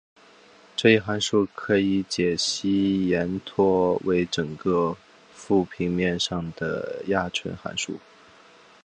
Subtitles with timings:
[0.75, 4.97] 这一函数可以解析延拓为整个
[5.31, 7.99] 复平面上的亚纯函数。